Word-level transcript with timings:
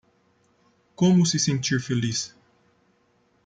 Como 0.95 1.27
se 1.27 1.37
sentir 1.37 1.79
feliz? 1.79 2.35